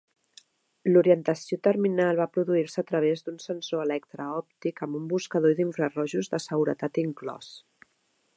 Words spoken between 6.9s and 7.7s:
inclòs.